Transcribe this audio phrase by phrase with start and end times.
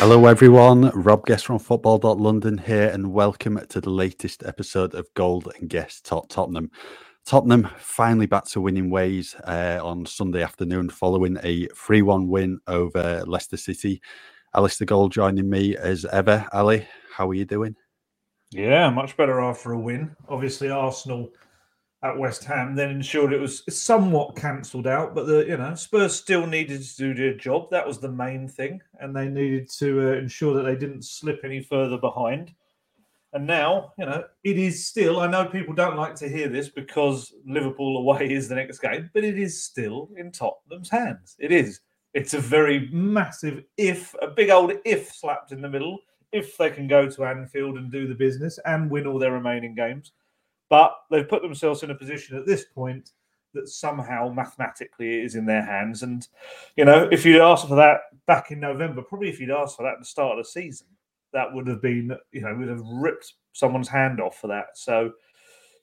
[0.00, 0.90] Hello, everyone.
[0.90, 6.06] Rob Guest from Football.London here, and welcome to the latest episode of Gold and Guest
[6.06, 6.70] Talk Tottenham.
[7.26, 12.60] Tottenham finally back to winning ways uh, on Sunday afternoon following a 3 1 win
[12.68, 14.00] over Leicester City.
[14.54, 16.46] Alasdair Gold joining me as ever.
[16.52, 17.74] Ali, how are you doing?
[18.52, 20.14] Yeah, much better after a win.
[20.28, 21.32] Obviously, Arsenal
[22.02, 26.14] at West Ham then ensured it was somewhat cancelled out, but the you know Spurs
[26.14, 27.70] still needed to do their job.
[27.70, 31.40] That was the main thing, and they needed to uh, ensure that they didn't slip
[31.44, 32.54] any further behind.
[33.32, 35.20] And now, you know, it is still.
[35.20, 39.10] I know people don't like to hear this because Liverpool away is the next game,
[39.12, 41.36] but it is still in Tottenham's hands.
[41.38, 41.80] It is.
[42.14, 45.98] It's a very massive if, a big old if slapped in the middle.
[46.32, 49.74] If they can go to Anfield and do the business and win all their remaining
[49.74, 50.12] games,
[50.68, 53.10] but they've put themselves in a position at this point
[53.54, 56.02] that somehow mathematically it is in their hands.
[56.02, 56.26] And,
[56.76, 59.84] you know, if you'd asked for that back in November, probably if you'd asked for
[59.84, 60.86] that at the start of the season,
[61.32, 64.66] that would have been, you know, would have ripped someone's hand off for that.
[64.74, 65.12] So,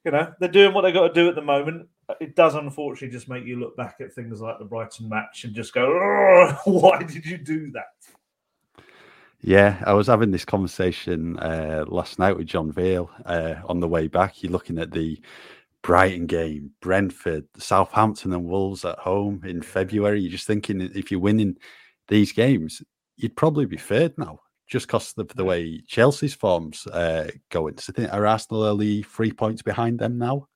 [0.03, 1.87] you know, they're doing what they've got to do at the moment.
[2.21, 5.55] It does unfortunately just make you look back at things like the Brighton match and
[5.55, 7.85] just go, why did you do that?
[9.41, 13.87] Yeah, I was having this conversation uh, last night with John Veal uh, on the
[13.87, 14.41] way back.
[14.41, 15.21] You're looking at the
[15.83, 20.19] Brighton game, Brentford, Southampton, and Wolves at home in February.
[20.19, 21.57] You're just thinking if you're winning
[22.07, 22.81] these games,
[23.17, 27.77] you'd probably be third now, just because of the way Chelsea's forms uh, going.
[27.77, 30.47] So I think are Arsenal only three points behind them now.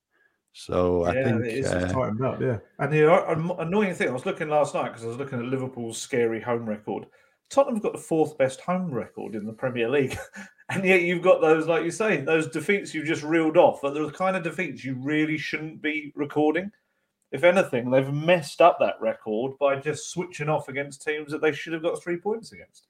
[0.54, 2.42] So I yeah, think it is uh, tightened up.
[2.42, 5.38] Yeah, and the uh, annoying thing, I was looking last night because I was looking
[5.38, 7.06] at Liverpool's scary home record.
[7.50, 10.18] Tottenham's got the fourth best home record in the Premier League.
[10.70, 13.94] and yet you've got those, like you say, those defeats you've just reeled off, but
[13.94, 16.72] they're the kind of defeats you really shouldn't be recording.
[17.32, 21.52] If anything, they've messed up that record by just switching off against teams that they
[21.52, 22.88] should have got three points against.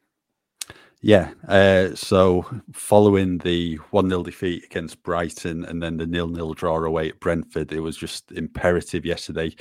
[1.02, 1.31] Yeah.
[1.48, 6.84] Uh, so following the 1 0 defeat against Brighton and then the nil nil draw
[6.84, 9.56] away at Brentford, it was just imperative yesterday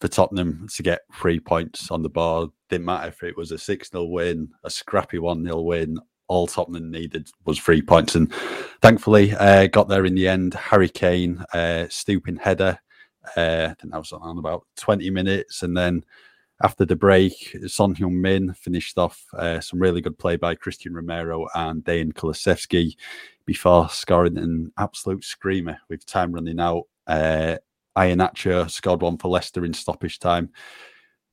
[0.00, 2.50] for Tottenham to get three points on the board.
[2.70, 5.98] Didn't matter if it was a 6 0 win, a scrappy 1 0 win.
[6.28, 8.14] All Tottenham needed was three points.
[8.14, 8.32] And
[8.82, 10.54] thankfully, uh, got there in the end.
[10.54, 12.78] Harry Kane, uh, stooping header.
[13.36, 15.62] Uh, I think that was on about 20 minutes.
[15.62, 16.04] And then
[16.62, 20.94] after the break, Son Heung Min finished off uh, some really good play by Cristian
[20.94, 22.96] Romero and Dejan Kulusevski
[23.44, 26.84] before scoring an absolute screamer with time running out.
[27.06, 27.56] Uh,
[27.96, 30.50] Iheanacho scored one for Leicester in stoppage time.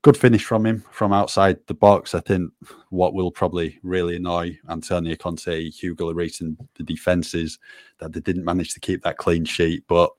[0.03, 2.13] Good finish from him from outside the box.
[2.16, 2.51] I think
[2.90, 7.59] what will probably really annoy Antonio Conte, Hugo Lloris, and the defences
[8.00, 9.84] that they didn't manage to keep that clean sheet.
[9.88, 10.12] But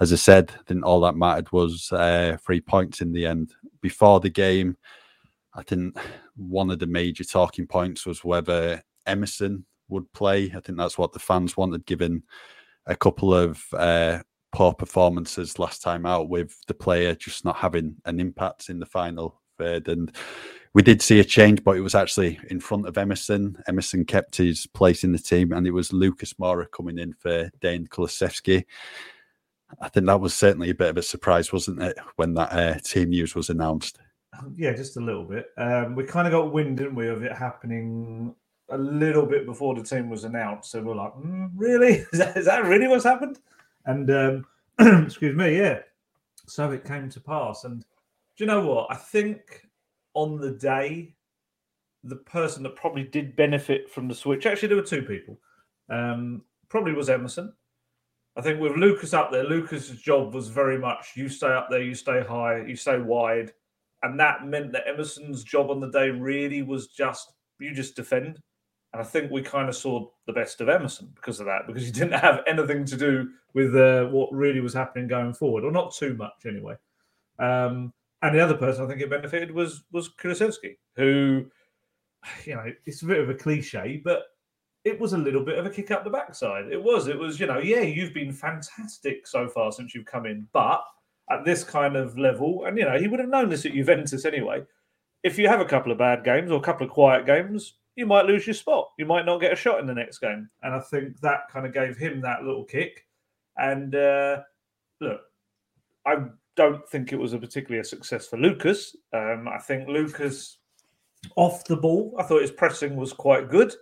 [0.00, 3.54] as I said, I think all that mattered was uh, three points in the end.
[3.80, 4.76] Before the game,
[5.54, 5.96] I think
[6.36, 10.52] one of the major talking points was whether Emerson would play.
[10.54, 12.24] I think that's what the fans wanted, given
[12.86, 14.20] a couple of uh,
[14.52, 18.86] poor performances last time out with the player just not having an impact in the
[18.86, 19.88] final third.
[19.88, 20.14] And
[20.74, 23.56] we did see a change, but it was actually in front of Emerson.
[23.68, 27.50] Emerson kept his place in the team, and it was Lucas Moura coming in for
[27.60, 28.64] Dejan Kulusevski.
[29.80, 32.78] I think that was certainly a bit of a surprise, wasn't it, when that uh,
[32.80, 33.98] team news was announced?
[34.56, 35.46] Yeah, just a little bit.
[35.58, 38.34] Um, we kind of got wind, didn't we, of it happening
[38.70, 40.70] a little bit before the team was announced.
[40.70, 42.04] So we're like, mm, really?
[42.12, 43.38] Is that, is that really what's happened?
[43.86, 44.46] And um,
[45.04, 45.80] excuse me, yeah.
[46.46, 47.64] So it came to pass.
[47.64, 48.88] And do you know what?
[48.90, 49.66] I think
[50.14, 51.14] on the day,
[52.02, 55.38] the person that probably did benefit from the switch, actually, there were two people.
[55.88, 57.52] Um, probably was Emerson.
[58.36, 61.82] I think with Lucas up there, Lucas's job was very much you stay up there,
[61.82, 63.52] you stay high, you stay wide.
[64.02, 68.40] And that meant that Emerson's job on the day really was just you just defend.
[68.92, 71.84] And I think we kind of saw the best of Emerson because of that, because
[71.84, 75.70] he didn't have anything to do with uh, what really was happening going forward, or
[75.70, 76.74] not too much anyway.
[77.38, 77.92] Um,
[78.22, 81.46] and the other person I think it benefited was was Kulusevski, who,
[82.44, 84.24] you know, it's a bit of a cliche, but
[84.84, 86.66] it was a little bit of a kick up the backside.
[86.70, 90.26] It was, it was, you know, yeah, you've been fantastic so far since you've come
[90.26, 90.82] in, but
[91.30, 94.24] at this kind of level, and you know, he would have known this at Juventus
[94.24, 94.64] anyway
[95.22, 98.06] if you have a couple of bad games or a couple of quiet games, you
[98.06, 98.88] might lose your spot.
[98.96, 100.48] You might not get a shot in the next game.
[100.62, 103.06] And I think that kind of gave him that little kick.
[103.58, 104.40] And uh,
[105.02, 105.20] look,
[106.06, 106.16] I
[106.56, 108.96] don't think it was a particularly a success for Lucas.
[109.12, 110.56] Um, I think Lucas
[111.36, 113.74] off the ball, I thought his pressing was quite good.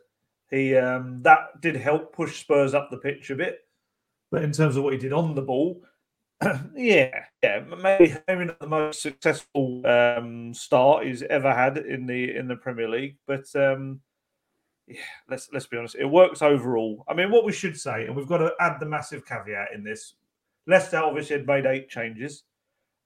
[0.50, 3.60] He um, that did help push Spurs up the pitch a bit.
[4.32, 5.80] But in terms of what he did on the ball,
[6.74, 12.34] yeah, yeah, maybe maybe not the most successful um, start he's ever had in the
[12.34, 14.00] in the Premier League, but um,
[14.88, 17.04] yeah, let's let's be honest, it works overall.
[17.08, 19.84] I mean, what we should say, and we've got to add the massive caveat in
[19.84, 20.14] this:
[20.66, 22.44] Leicester obviously had made eight changes.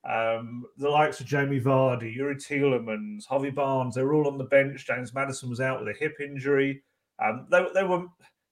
[0.08, 4.44] Um, the likes of Jamie Vardy, Youri Tielemans, Harvey Barnes, they were all on the
[4.44, 4.84] bench.
[4.86, 6.82] James Maddison was out with a hip injury.
[7.24, 8.06] Um, they, they were,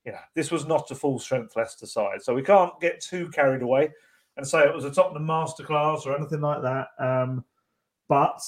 [0.04, 2.22] you know, this was not a full strength Leicester side.
[2.22, 3.90] So we can't get too carried away
[4.36, 6.88] and say it was a Tottenham masterclass or anything like that.
[7.00, 7.44] Um,
[8.08, 8.40] but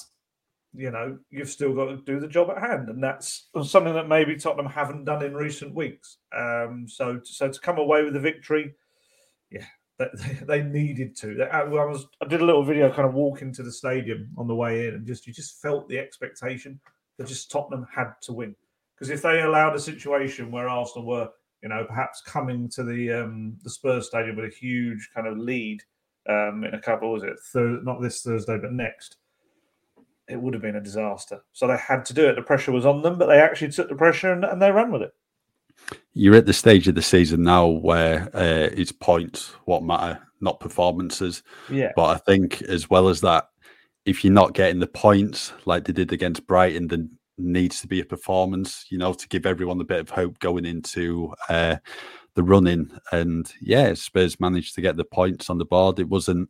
[0.75, 4.07] you know, you've still got to do the job at hand, and that's something that
[4.07, 6.17] maybe Tottenham haven't done in recent weeks.
[6.35, 8.73] Um, so, so to come away with a victory,
[9.51, 9.65] yeah,
[9.99, 10.07] they,
[10.47, 11.47] they needed to.
[11.51, 14.55] I was, I did a little video, kind of walking to the stadium on the
[14.55, 16.79] way in, and just you just felt the expectation
[17.17, 18.55] that just Tottenham had to win.
[18.95, 21.29] Because if they allowed a situation where Arsenal were,
[21.61, 25.37] you know, perhaps coming to the um, the Spurs stadium with a huge kind of
[25.37, 25.81] lead
[26.29, 29.17] um, in a couple, was it Thur- not this Thursday, but next,
[30.27, 31.43] it would have been a disaster.
[31.51, 32.35] So they had to do it.
[32.35, 34.91] The pressure was on them, but they actually took the pressure and, and they ran
[34.91, 35.13] with it.
[36.13, 40.59] You're at the stage of the season now where uh, it's points what matter, not
[40.59, 41.43] performances.
[41.69, 41.91] Yeah.
[41.95, 43.49] But I think as well as that,
[44.05, 47.99] if you're not getting the points like they did against Brighton, then needs to be
[47.99, 51.77] a performance, you know, to give everyone a bit of hope going into uh,
[52.35, 52.91] the running.
[53.11, 55.99] And yeah, Spurs managed to get the points on the board.
[55.99, 56.49] It wasn't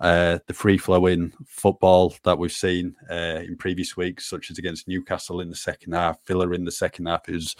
[0.00, 4.88] uh, the free flowing football that we've seen uh, in previous weeks, such as against
[4.88, 7.28] Newcastle in the second half, Villa in the second half.
[7.28, 7.56] is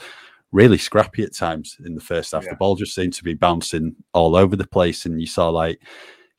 [0.52, 2.44] really scrappy at times in the first half.
[2.44, 2.50] Yeah.
[2.50, 5.80] The ball just seemed to be bouncing all over the place, and you saw like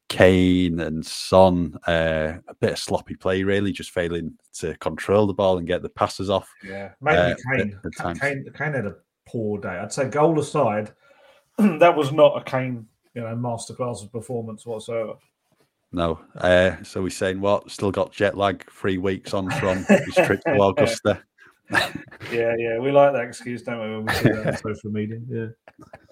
[0.10, 5.34] Kane and Son, uh, a bit of sloppy play, really, just failing to control the
[5.34, 6.50] ball and get the passes off.
[6.66, 7.80] Yeah, maybe uh, Kane.
[8.20, 8.46] Kane.
[8.56, 8.96] Kane had a
[9.28, 9.70] poor day.
[9.70, 10.92] I'd say goal aside,
[11.58, 15.14] that was not a Kane, you know, masterclass of performance whatsoever.
[15.92, 16.20] No.
[16.36, 17.70] Uh, so we're saying what?
[17.72, 21.24] Still got jet lag three weeks on from his trip to Augusta.
[22.32, 25.20] yeah, yeah, we like that excuse, don't we, when we see that on social media?
[25.30, 25.48] Yeah.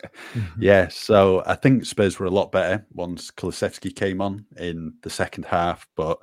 [0.59, 5.09] yeah, so I think Spurs were a lot better once Kulusevski came on in the
[5.09, 5.87] second half.
[5.95, 6.19] But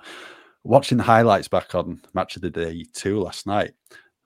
[0.62, 3.72] watching the highlights back on Match of the Day 2 last night,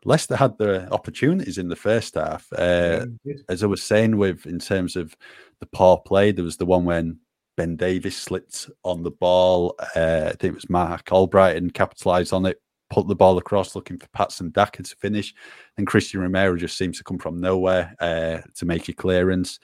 [0.04, 2.46] Leicester had their opportunities in the first half.
[2.52, 5.16] Uh, yeah, as I was saying, with in terms of
[5.60, 7.18] the poor play, there was the one when
[7.58, 9.74] Ben Davies slipped on the ball.
[9.96, 13.98] Uh, I think it was Marc Albrighton capitalised on it, put the ball across looking
[13.98, 15.34] for Patson Daka to finish.
[15.76, 19.58] And Cristian Romero just seems to come from nowhere uh, to make a clearance.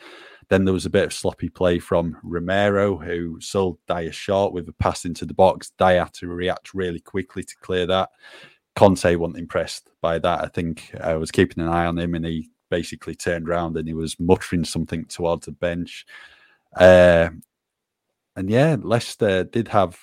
[0.49, 4.69] Then there was a bit of sloppy play from Romero, who sold Dier short with
[4.69, 5.70] a pass into the box.
[5.79, 8.11] Dier had to react really quickly to clear that.
[8.75, 10.43] Conte wasn't impressed by that.
[10.43, 13.87] I think I was keeping an eye on him and he basically turned around and
[13.87, 16.05] he was muttering something towards the bench.
[16.76, 17.29] Uh,
[18.36, 19.98] and yeah, Leicester did have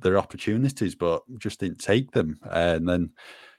[0.00, 2.38] their opportunities, but just didn't take them.
[2.50, 3.10] And then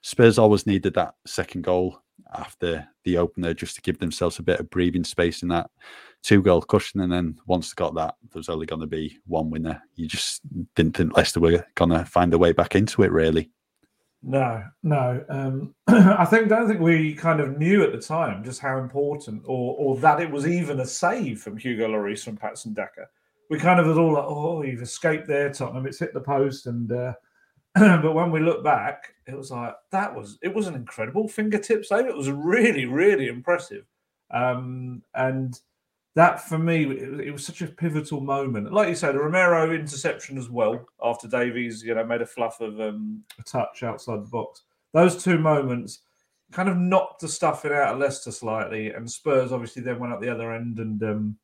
[0.02, 2.02] Spurs always needed that second goal
[2.34, 5.70] after the opener just to give themselves a bit of breathing space in that
[6.24, 7.02] two goal cushion.
[7.02, 9.82] And then once they got that, there was only going to be one winner.
[9.96, 10.42] You just
[10.76, 13.52] didn't think Leicester were going to find a way back into it, really.
[14.22, 15.24] No, no.
[15.30, 19.44] Um, I think don't think we kind of knew at the time just how important,
[19.46, 23.08] or or that it was even a save from Hugo Lloris from Patson Daka
[23.50, 25.88] we kind of was all like, oh, you've escaped there, Tottenham.
[25.88, 27.14] It's hit the post, and uh,
[27.76, 31.84] but when we look back, it was like that was it was an incredible fingertip
[31.84, 32.06] save.
[32.06, 33.86] It was really, really impressive,
[34.32, 35.60] um, and
[36.16, 38.72] that for me, it, it, was such a pivotal moment.
[38.72, 42.62] Like you said, the Romero interception as well after Davies, you know, made a fluff
[42.62, 44.64] of um, a touch outside the box.
[44.94, 46.00] Those two moments
[46.52, 50.22] kind of knocked the stuffing out of Leicester slightly, and Spurs obviously then went up
[50.22, 51.02] the other end and.
[51.02, 51.38] Um,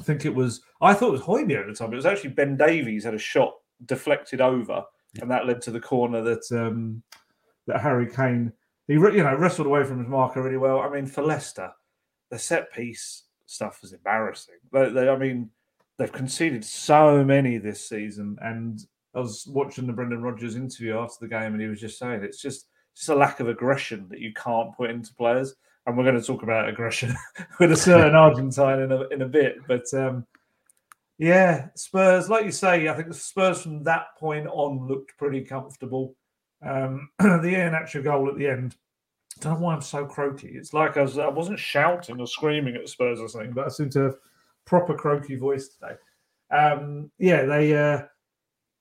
[0.00, 0.62] I think it was.
[0.80, 1.92] I thought it was Højbjerg at the time.
[1.92, 3.54] It was actually Ben Davies had a shot
[3.84, 4.82] deflected over,
[5.20, 7.02] and that led to the corner that um,
[7.66, 8.52] that Harry Kane
[8.90, 10.80] he you know wrestled away from his marker really well.
[10.80, 11.70] I mean, for Leicester,
[12.30, 14.56] the set piece stuff was embarrassing.
[14.72, 15.50] They, they, I mean,
[15.98, 21.18] they've conceded so many this season, and I was watching the Brendan Rodgers interview after
[21.20, 24.18] the game, and he was just saying it's just just a lack of aggression that
[24.18, 25.54] you can't put into players
[25.86, 27.14] and we're going to talk about aggression
[27.60, 29.56] with a certain Argentine in a in a bit.
[29.66, 30.26] But um,
[31.18, 35.42] yeah, Spurs, like you say, I think the Spurs from that point on looked pretty
[35.42, 36.14] comfortable.
[36.66, 38.76] Um, the Iheanacho goal at the end.
[39.38, 40.48] I don't know why I'm so croaky.
[40.48, 43.68] It's like I was I wasn't shouting or screaming at Spurs or something, but I
[43.68, 44.16] seem to have
[44.66, 45.94] proper croaky voice today.
[46.50, 48.02] Um, yeah, they uh,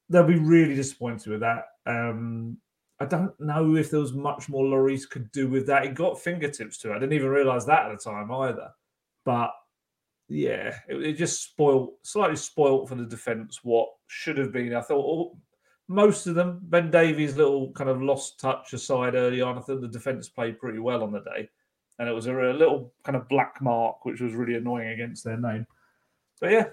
[0.10, 1.66] they'll be really disappointed with that.
[1.86, 2.58] Um,
[3.00, 5.84] I don't know if there was much more Lloris could do with that.
[5.84, 6.96] He got fingertips to it.
[6.96, 8.70] I didn't even realise that at the time either.
[9.24, 9.52] But
[10.28, 14.76] yeah, it, it just spoiled, slightly spoiled for the defence what should have been.
[14.76, 15.38] I thought all,
[15.88, 19.82] most of them, Ben Davies' little kind of lost touch aside early on, I thought
[19.82, 21.50] the defence played pretty well on the day.
[21.98, 25.24] And it was a, a little kind of black mark, which was really annoying against
[25.24, 25.66] their name.
[26.40, 26.66] But yeah,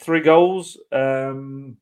[0.00, 0.78] three goals.
[0.90, 1.76] Um,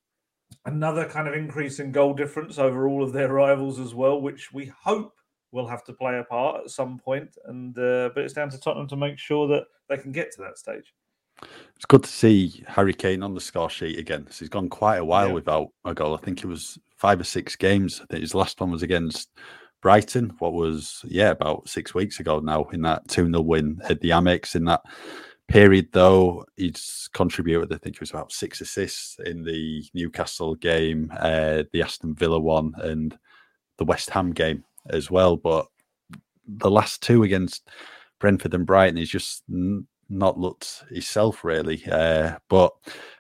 [0.67, 4.53] another kind of increase in goal difference over all of their rivals as well, which
[4.53, 5.15] we hope
[5.53, 7.37] will have to play a part at some point.
[7.47, 10.43] And uh, but it's down to Tottenham to make sure that they can get to
[10.43, 10.93] that stage.
[11.77, 14.27] It's good to see Harry Kane on the score sheet again.
[14.31, 15.35] So he's gone quite a while Yeah.
[15.35, 16.15] without a goal.
[16.15, 18.01] I think it was five or six games.
[18.01, 19.31] I think his last one was against
[19.83, 20.33] Brighton.
[20.39, 24.11] What was yeah about six weeks ago now in that two 0 win at the
[24.11, 24.55] Amex.
[24.55, 24.83] In that
[25.49, 27.73] period, though, he's contributed.
[27.73, 32.39] I think it was about six assists in the Newcastle game, uh, the Aston Villa
[32.39, 33.17] one, and
[33.79, 35.37] the West Ham game as well.
[35.37, 35.67] But
[36.47, 37.69] the last two against
[38.19, 41.83] Brentford and Brighton, he's just n- not looked himself really.
[41.91, 42.73] Uh, but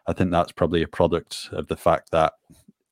[0.07, 2.35] I think that's probably a product of the fact that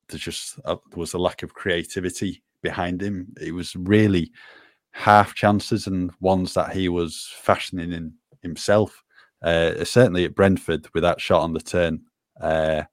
[0.07, 3.33] there's just uh, there was a lack of creativity behind him.
[3.39, 4.31] It was really
[4.91, 9.02] half chances and ones that he was fashioning in himself.
[9.43, 12.01] Uh, certainly at Brentford with that shot on the turn.
[12.39, 12.83] Uh,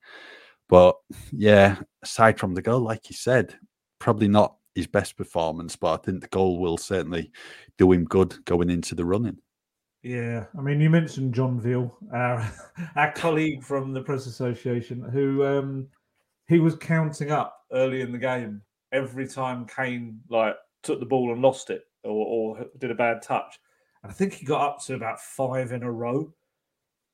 [0.69, 0.97] but
[1.33, 3.54] yeah, aside from the goal, like you said,
[3.99, 7.30] probably not his best performance, but I think the goal will certainly
[7.78, 9.38] do him good going into the running.
[10.02, 12.50] Yeah, I mean, you mentioned John Veal, our
[12.97, 15.88] our colleague from the Press Association, who um,
[16.49, 21.33] he was counting up early in the game every time Kane like took the ball
[21.33, 22.11] and lost it or,
[22.57, 23.59] or did a bad touch.
[24.02, 26.33] And I think he got up to about five in a row.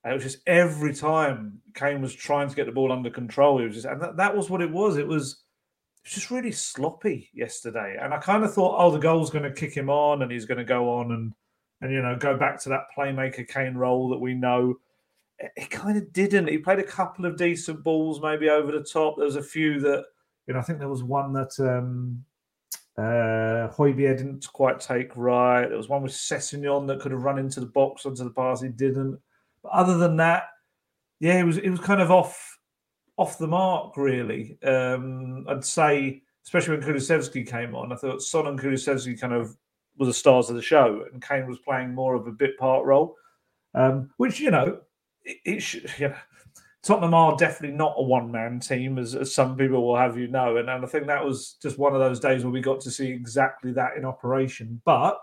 [0.06, 3.58] And it was just every time Kane was trying to get the ball under control,
[3.58, 4.98] he was just, and that, that was what it was.
[4.98, 7.96] It was, it was just really sloppy yesterday.
[8.00, 10.44] And I kind of thought, oh, the goal's going to kick him on and he's
[10.44, 11.32] going to go on and
[11.80, 14.76] and you know go back to that playmaker Kane role that we know.
[15.38, 16.50] It kind of didn't.
[16.50, 19.16] He played a couple of decent balls, maybe over the top.
[19.16, 20.04] There was a few that
[20.46, 20.60] you know.
[20.60, 22.24] I think there was one that um,
[22.96, 25.66] uh, Højbjerg didn't quite take right.
[25.66, 28.62] There was one with Sessegnon that could have run into the box onto the pass.
[28.62, 29.18] He didn't.
[29.66, 30.44] But other than that,
[31.20, 32.58] yeah, it was it was kind of off
[33.16, 34.58] off the mark, really.
[34.62, 39.56] Um, I'd say, especially when Kulusevski came on, I thought Son and Kulusevski kind of
[39.98, 42.84] were the stars of the show, and Kane was playing more of a bit part
[42.84, 43.16] role,
[43.74, 44.78] um, which you know,
[45.24, 45.90] it, it should.
[45.98, 46.16] You know,
[46.82, 50.28] Tottenham are definitely not a one man team, as, as some people will have you
[50.28, 52.80] know, and, and I think that was just one of those days where we got
[52.82, 54.80] to see exactly that in operation.
[54.84, 55.18] But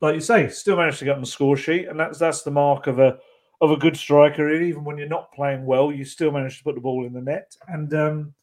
[0.00, 2.50] like you say, still managed to get on the score sheet, and that's that's the
[2.50, 3.18] mark of a
[3.60, 4.50] of a good striker.
[4.50, 7.20] Even when you're not playing well, you still manage to put the ball in the
[7.20, 7.92] net, and.
[7.94, 8.34] um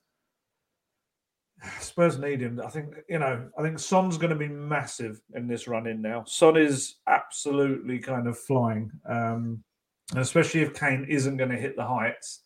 [1.80, 2.60] Spurs need him.
[2.60, 3.48] I think you know.
[3.58, 6.24] I think Son's going to be massive in this run in now.
[6.24, 9.64] Son is absolutely kind of flying, um,
[10.10, 12.42] and especially if Kane isn't going to hit the heights,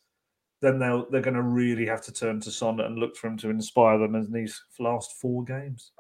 [0.62, 3.38] then they'll they're going to really have to turn to Son and look for him
[3.38, 5.94] to inspire them in these last four games.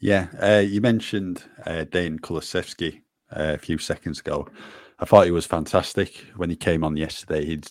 [0.00, 4.48] Yeah, uh, you mentioned uh, Dejan Kulusevski uh, a few seconds ago.
[4.98, 7.44] I thought he was fantastic when he came on yesterday.
[7.44, 7.68] He'd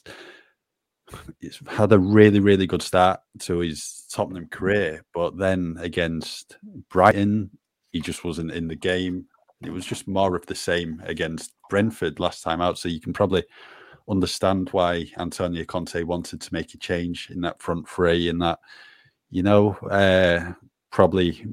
[1.39, 6.57] he's had a really, really good start to his Tottenham career, but then against
[6.89, 7.49] Brighton,
[7.91, 9.25] he just wasn't in the game.
[9.61, 12.77] It was just more of the same against Brentford last time out.
[12.77, 13.43] So you can probably
[14.09, 18.59] understand why Antonio Conte wanted to make a change in that front three, and that
[19.29, 20.53] you know uh,
[20.91, 21.45] probably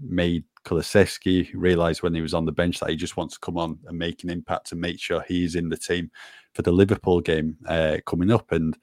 [0.00, 3.56] made Kulusevski realised when he was on the bench that he just wants to come
[3.56, 6.10] on and make an impact and make sure he's in the team
[6.54, 8.52] for the Liverpool game uh, coming up.
[8.52, 8.76] And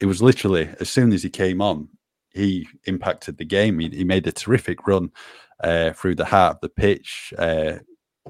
[0.00, 1.88] it was literally as soon as he came on,
[2.30, 3.78] he impacted the game.
[3.78, 5.10] He, he made a terrific run
[5.62, 7.74] uh, through the heart of the pitch, uh,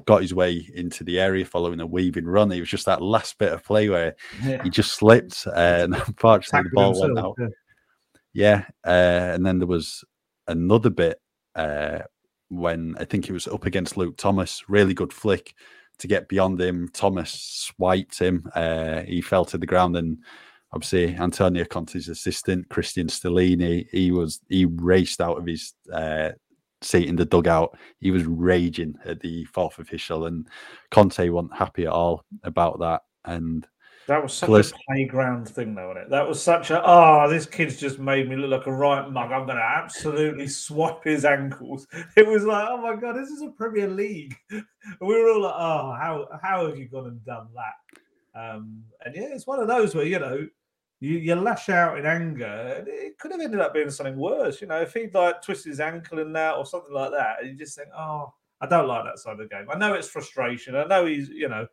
[0.05, 2.51] got his way into the area following a weaving run.
[2.51, 4.61] It was just that last bit of play where Yeah.
[4.63, 7.35] he just slipped, uh, and unfortunately the ball went out.
[7.39, 7.47] Yeah.
[8.37, 10.03] Yeah, uh, and then there was
[10.45, 11.21] another bit
[11.55, 11.99] uh,
[12.49, 14.63] when I think it was up against Luke Thomas.
[14.67, 15.53] Really good flick
[15.99, 16.89] to get beyond him.
[16.93, 18.49] Thomas swiped him.
[18.53, 20.17] Uh, he fell to the ground, and
[20.71, 26.31] obviously Antonio Conte's assistant Cristian Stellini, he was he raced out of his uh,
[26.81, 27.77] seat in the dugout.
[27.99, 30.47] He was raging at the fourth official, and
[30.91, 33.01] Conte wasn't happy at all about that.
[33.23, 33.67] And
[34.07, 36.09] That was such a playground thing, though, wasn't it?
[36.11, 39.31] That was such a oh, this kid's just made me look like a right mug.
[39.31, 41.87] I'm going to absolutely swap his ankles.
[42.15, 44.35] It was like, oh my god, this is a Premier League.
[44.49, 44.61] we
[45.01, 48.39] were all like, oh, how how have you gone and done that?
[48.39, 50.47] Um, and yeah, it's one of those where you know
[50.99, 54.61] you, you lash out in anger, and it could have ended up being something worse.
[54.61, 57.49] You know, if he'd like twisted his ankle in that or something like that, and
[57.49, 59.67] you just think, oh, I don't like that side of the game.
[59.69, 60.75] I know it's frustration.
[60.75, 61.67] I know he's you know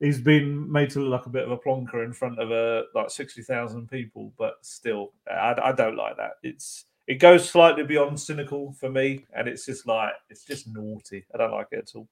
[0.00, 2.84] he's been made to look like a bit of a plonker in front of a
[2.94, 6.32] like sixty thousand people, but still, I, I, don't like that.
[6.42, 11.24] It's it goes slightly beyond cynical for me, and it's just like it's just naughty.
[11.34, 12.08] I don't like it at all.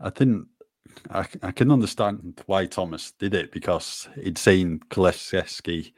[0.00, 0.46] I think
[1.10, 5.92] I, I can understand why Thomas did it because he'd seen Kulusevski,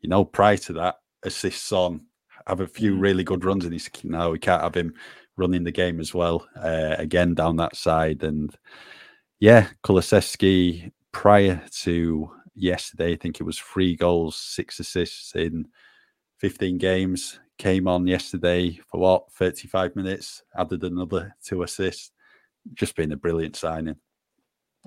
[0.00, 2.06] you know, prior to that, assists on,
[2.46, 3.00] have a few mm.
[3.00, 4.94] really good runs, and he's now we can't have him
[5.36, 8.54] running the game as well uh, again down that side and
[9.42, 15.66] yeah, Kulusevski prior to yesterday, I think it was three goals, six assists in
[16.38, 17.40] 15 games.
[17.58, 22.12] Came on yesterday for what, 35 minutes, added another two assists.
[22.74, 23.96] Just been a brilliant signing.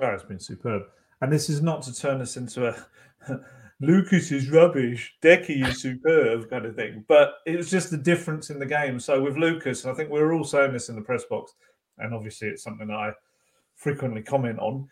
[0.01, 0.83] Oh, it's been superb.
[1.19, 2.87] And this is not to turn us into a
[3.81, 7.03] Lucas is rubbish, Decky is superb kind of thing.
[7.09, 9.01] But it was just the difference in the game.
[9.01, 11.53] So with Lucas, I think we were all saying this in the press box,
[11.97, 13.11] and obviously it's something that I
[13.75, 14.87] frequently comment on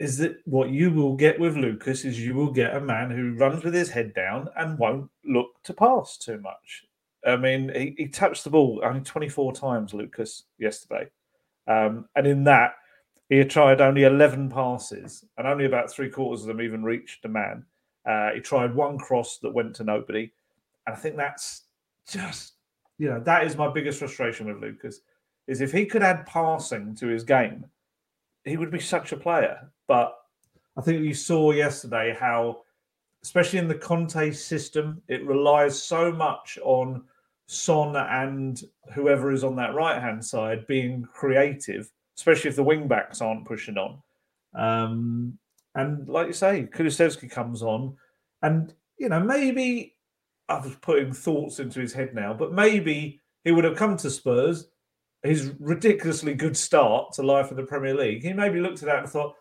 [0.00, 3.34] is that what you will get with Lucas is you will get a man who
[3.34, 6.86] runs with his head down and won't look to pass too much.
[7.26, 11.10] I mean, he, he touched the ball only 24 times, Lucas, yesterday.
[11.68, 12.76] Um, and in that,
[13.28, 17.22] he had tried only 11 passes, and only about three quarters of them even reached
[17.22, 17.64] the man.
[18.08, 20.32] Uh, he tried one cross that went to nobody.
[20.86, 21.64] And I think that's
[22.08, 22.54] just,
[22.96, 25.02] you know, that is my biggest frustration with Lucas,
[25.46, 27.66] is if he could add passing to his game–
[28.50, 29.70] he would be such a player.
[29.86, 30.16] But
[30.76, 32.62] I think you saw yesterday how,
[33.22, 37.04] especially in the Conte system, it relies so much on
[37.46, 38.62] Son and
[38.94, 43.46] whoever is on that right hand side being creative, especially if the wing backs aren't
[43.46, 44.02] pushing on.
[44.54, 45.38] Um,
[45.74, 47.96] and like you say, Kulusevski comes on,
[48.42, 49.96] and you know maybe
[50.48, 54.10] I was putting thoughts into his head now, but maybe he would have come to
[54.10, 54.68] Spurs
[55.22, 59.00] his ridiculously good start to life in the Premier League, he maybe looked at that
[59.00, 59.34] and thought,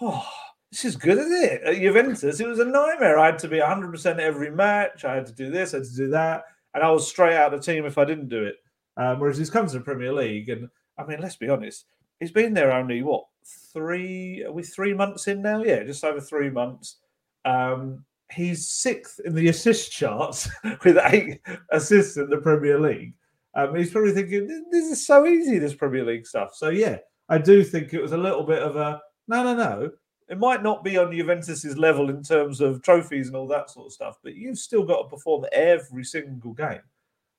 [0.00, 0.26] oh,
[0.70, 1.62] this is good, isn't it?
[1.62, 3.18] At Juventus, it was a nightmare.
[3.18, 5.04] I had to be 100% every match.
[5.04, 6.44] I had to do this, I had to do that.
[6.74, 8.56] And I was straight out of the team if I didn't do it.
[8.96, 10.68] Um, whereas he's come to the Premier League, and
[10.98, 11.84] I mean, let's be honest,
[12.18, 13.24] he's been there only what
[13.72, 14.42] three?
[14.44, 15.62] Are we three months in now?
[15.62, 16.96] Yeah, just over three months.
[17.44, 20.48] Um, he's sixth in the assist charts
[20.84, 23.14] with eight assists in the Premier League.
[23.56, 26.54] Um, he's probably thinking, this is so easy, this Premier League stuff.
[26.54, 29.90] So, yeah, I do think it was a little bit of a no, no, no.
[30.28, 33.86] It might not be on Juventus's level in terms of trophies and all that sort
[33.86, 36.82] of stuff, but you've still got to perform every single game.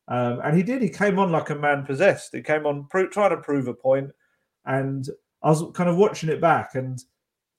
[0.07, 0.81] Um, and he did.
[0.81, 2.33] He came on like a man possessed.
[2.33, 4.09] He came on pro- trying to prove a point,
[4.65, 5.07] and
[5.43, 6.97] I was kind of watching it back, and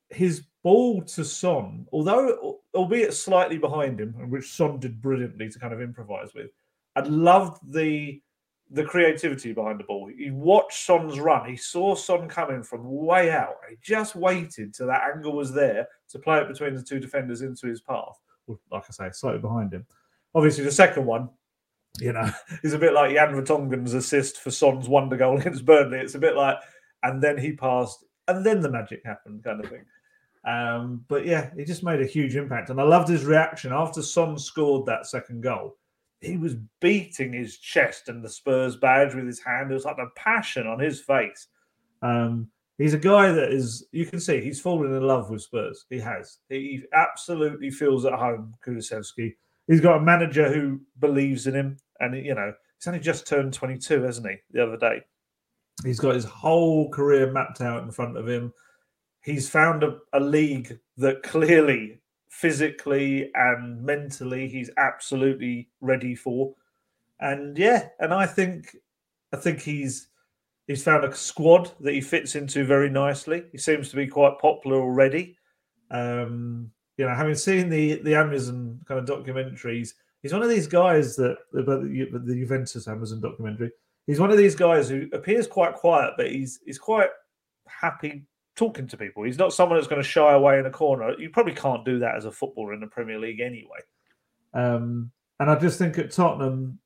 [0.09, 5.75] his ball to Son, although albeit slightly behind him, which Son did brilliantly to kind
[5.75, 6.51] of improvise with,
[6.97, 8.21] I loved the
[8.71, 10.11] the creativity behind the ball.
[10.15, 11.49] He watched Son's run.
[11.49, 13.57] He saw Son coming from way out.
[13.69, 17.43] He just waited till that angle was there to play it between the two defenders
[17.43, 18.19] into his path.
[18.71, 19.87] Like I say, slightly behind him.
[20.35, 21.31] Obviously, the second one,
[21.99, 22.31] you know,
[22.63, 25.99] is a bit like Jan Vertonghen's assist for Son's wonder goal against Burnley.
[25.99, 26.59] It's a bit like,
[27.03, 29.85] and then he passed, and then the magic happened, kind of thing.
[30.45, 34.03] Um, but yeah, he just made a huge impact, and I loved his reaction after
[34.03, 35.77] Son scored that second goal
[36.21, 39.71] he was beating his chest and the Spurs badge with his hand.
[39.71, 41.49] There was like a passion on his face.
[42.03, 45.87] Um, he's a guy that is, you can see, he's fallen in love with Spurs.
[45.91, 46.39] He has.
[46.49, 49.35] He absolutely feels at home, Kulusevski.
[49.69, 51.77] He's got a manager who believes in him.
[52.01, 55.03] And, you know, he's only just turned 22, hasn't he, the other day?
[55.85, 58.53] He's got his whole career mapped out in front of him.
[59.23, 66.55] He's found a, a league that clearly physically and mentally he's absolutely ready for.
[67.21, 68.77] And yeah, and I think
[69.33, 70.09] I think he's
[70.67, 73.45] he's found a squad that he fits into very nicely.
[73.51, 75.37] He seems to be quite popular already.
[75.91, 80.67] Um, you know, having seen the the Amazon kind of documentaries, he's one of these
[80.67, 83.73] guys that about the, the Juventus Amazon documentary.
[84.07, 87.11] He's one of these guys who appears quite quiet, but he's he's quite
[87.67, 88.25] happy
[88.59, 89.23] talking to people.
[89.23, 91.19] He's not someone that's going to shy away in a corner.
[91.19, 93.79] You probably can't do that as a footballer in the Premier League anyway.
[94.53, 96.81] Um, and I just think at Tottenham,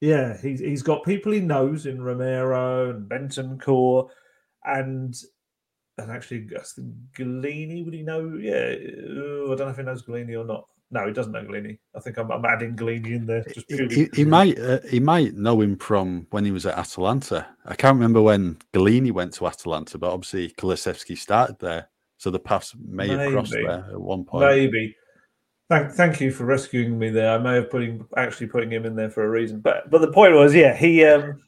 [0.00, 4.08] yeah, he's he's got people he knows in Romero and Bentancur,
[4.64, 5.14] and
[5.98, 6.48] and actually,
[7.16, 8.36] Gollini, would he know?
[8.40, 10.66] Yeah, I don't know if he knows Gollini or not.
[10.92, 11.78] No, he doesn't know Gollini.
[11.96, 13.42] I think I'm, I'm adding Gollini in there.
[13.44, 17.46] Just he, he might uh, he might know him from when he was at Atalanta.
[17.64, 22.38] I can't remember when Gollini went to Atalanta, but obviously Kulusevski started there, so the
[22.38, 23.22] paths may Maybe.
[23.22, 24.44] have crossed there at one point.
[24.44, 24.94] Maybe.
[25.70, 27.32] Thank, thank you for rescuing me there.
[27.32, 30.12] I may have putting actually putting him in there for a reason, but but the
[30.12, 31.40] point was, yeah, he um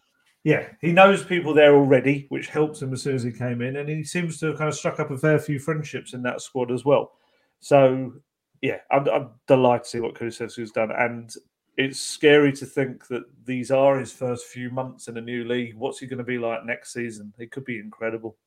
[0.43, 3.77] yeah he knows people there already, which helps him as soon as he came in,
[3.77, 6.41] and he seems to have kind of struck up a fair few friendships in that
[6.41, 7.13] squad as well.
[7.61, 8.15] So
[8.65, 11.31] yeah, I'm, I'm delighted to see what Kulusevski's done, and
[11.77, 15.75] it's scary to think that these are his first few months in a new league.
[15.75, 17.35] What's he going to be like next season?
[17.39, 18.39] It could be incredible.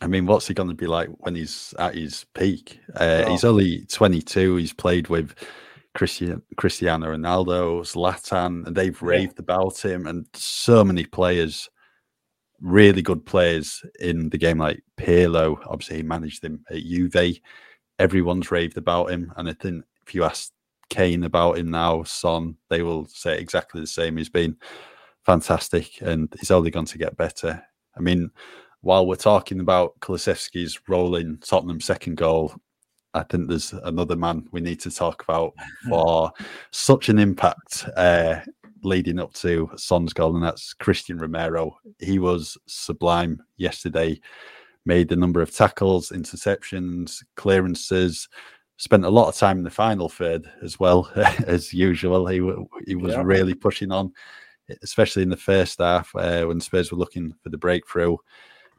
[0.00, 2.80] I mean, what's he going to be like when he's at his peak?
[2.94, 3.30] Uh, oh.
[3.30, 4.56] He's only 22.
[4.56, 5.34] He's played with
[5.94, 9.42] Christian, Cristiano Ronaldo, Zlatan, and they've raved yeah.
[9.42, 10.06] about him.
[10.06, 11.68] And so many players,
[12.62, 15.58] really good players in the game, like Pirlo.
[15.66, 17.38] Obviously, he managed them at Juve
[17.98, 19.32] everyone's raved about him.
[19.36, 20.50] And I think if you ask
[20.88, 24.16] Kane about him now, Son, they will say exactly the same.
[24.16, 24.56] He's been
[25.24, 27.62] fantastic and he's only going to get better.
[27.96, 28.30] I mean,
[28.80, 32.54] while we're talking about Kulusevski's role in Tottenham's second goal,
[33.14, 35.52] I think there's another man we need to talk about
[35.88, 36.32] for
[36.72, 38.40] such an impact uh,
[38.82, 41.76] leading up to Son's goal, and that's Cristian Romero.
[41.98, 44.20] He was sublime yesterday
[44.84, 48.28] made a number of tackles, interceptions, clearances.
[48.78, 51.10] Spent a lot of time in the final third as well
[51.46, 52.26] as usual.
[52.26, 52.38] He
[52.86, 53.22] he was yeah.
[53.24, 54.12] really pushing on,
[54.82, 58.16] especially in the first half uh, when Spurs were looking for the breakthrough.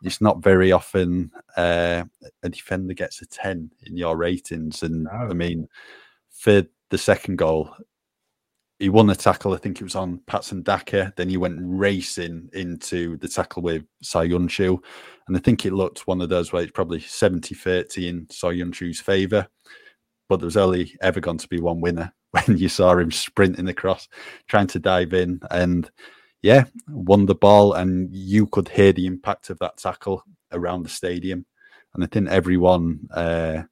[0.04, 2.04] It's not very often uh,
[2.42, 5.12] a defender gets a ten in your ratings, and no.
[5.12, 5.70] I mean,
[6.30, 7.74] for the second goal,
[8.80, 9.54] he won the tackle.
[9.54, 11.14] I think it was on Patson Daka.
[11.16, 14.80] Then he went racing into the tackle with Soyuncu.
[15.28, 19.00] And I think it looked one of those where it's probably 70 30 in Soyuncu's
[19.00, 19.48] favour.
[20.28, 23.68] But there was only ever going to be one winner when you saw him sprinting
[23.68, 24.08] across,
[24.48, 25.40] trying to dive in.
[25.52, 25.90] And
[26.42, 27.74] yeah, won the ball.
[27.74, 31.46] And you could hear the impact of that tackle around the stadium.
[31.94, 33.64] And I think everyone uh,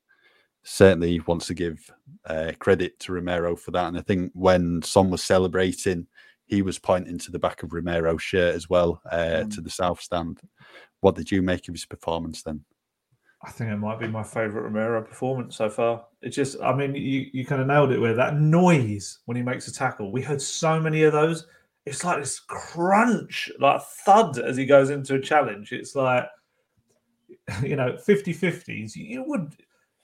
[0.64, 1.92] certainly wants to give
[2.26, 3.88] uh, credit to Romero for that.
[3.88, 6.08] And I think when Son was celebrating,
[6.46, 9.56] he was pointing to the back of Romero's shirt as well, uh, mm.
[9.56, 10.42] to the south stand.
[11.00, 12.66] What did you make of his performance then?
[13.44, 16.06] I think it might be my favourite Romero performance so far.
[16.22, 19.42] It's just, I mean, you, you kind of nailed it with that noise when he
[19.42, 20.12] makes a tackle.
[20.12, 21.48] We heard so many of those.
[21.86, 25.72] It's like this crunch, like thud as he goes into a challenge.
[25.72, 26.26] It's like,
[27.64, 28.96] you know, 50 50s.
[28.96, 29.56] You would,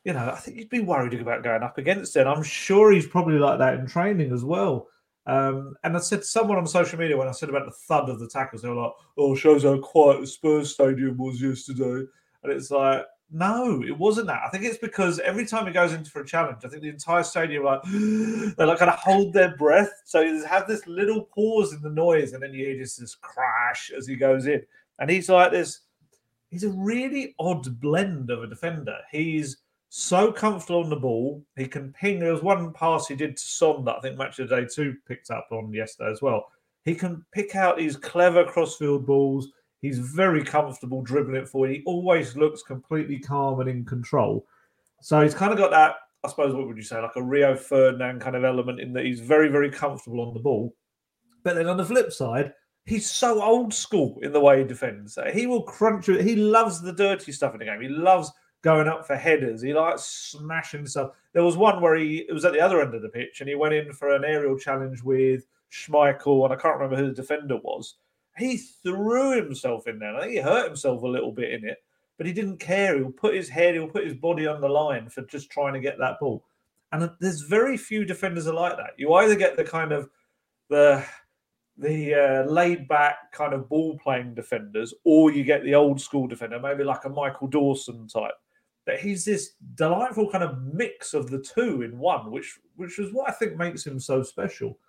[0.08, 2.26] you know, I think he'd be worried about going up against it.
[2.26, 4.88] I'm sure he's probably like that in training as well.
[5.26, 8.22] Um, and I said someone on social media when I said about the thud of
[8.22, 12.08] the tackles, they were like, "Oh, shows how quiet the Spurs stadium was yesterday."
[12.42, 14.44] And it's like, no, it wasn't that.
[14.46, 16.88] I think it's because every time he goes into for a challenge, I think the
[16.88, 19.92] entire stadium like they like kind of hold their breath.
[20.06, 23.14] So you have this little pause in the noise, and then you hear just this
[23.14, 24.62] crash as he goes in.
[25.00, 25.82] And he's like this.
[26.50, 28.96] He's a really odd blend of a defender.
[29.12, 29.58] He's
[29.90, 31.44] so comfortable on the ball.
[31.56, 32.20] He can ping.
[32.20, 34.68] There was one pass he did to Son that I think Match of the Day
[34.70, 36.48] 2 picked up on yesterday as well.
[36.84, 39.50] He can pick out these clever crossfield balls.
[39.82, 41.72] He's very comfortable dribbling it forward.
[41.72, 44.46] He always looks completely calm and in control.
[45.02, 47.56] So he's kind of got that, I suppose, what would you say, like a Rio
[47.56, 50.74] Ferdinand kind of element in that he's very, very comfortable on the ball.
[51.44, 52.54] But then on the flip side,
[52.86, 55.18] he's so old school in the way he defends.
[55.34, 56.08] He will crunch.
[56.08, 57.82] He loves the dirty stuff in the game.
[57.82, 59.62] He loves going up for headers.
[59.62, 61.12] He likes smashing stuff.
[61.34, 63.50] There was one where he it was at the other end of the pitch and
[63.50, 67.14] he went in for an aerial challenge with Schmeichel and I can't remember who the
[67.14, 67.96] defender was.
[68.38, 70.16] He threw himself in there.
[70.16, 71.78] I think he hurt himself a little bit in it,
[72.18, 72.98] but he didn't care.
[72.98, 75.80] He'll put his head, he'll put his body on the line for just trying to
[75.80, 76.44] get that ball.
[76.92, 78.92] And there's very few defenders are like that.
[78.98, 80.10] You either get the kind of
[80.70, 81.04] the
[81.80, 86.28] the uh, laid back kind of ball playing defenders, or you get the old school
[86.28, 88.34] defender, maybe like a Michael Dawson type
[88.88, 93.14] that he's this delightful kind of mix of the two in one, which which is
[93.14, 94.80] what I think makes him so special.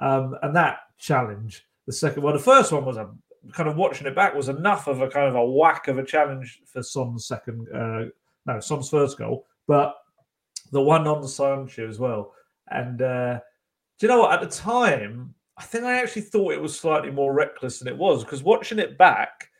[0.00, 3.10] Um, and that challenge, the second one, the first one was a
[3.52, 6.04] kind of watching it back was enough of a kind of a whack of a
[6.04, 8.06] challenge for Son's second, uh,
[8.46, 9.94] no, Son's first goal, but
[10.72, 12.32] the one on Soyuncu as well.
[12.70, 13.38] And uh,
[13.98, 14.32] do you know what?
[14.32, 17.96] At the time, I think I actually thought it was slightly more reckless than it
[17.96, 19.50] was because watching it back,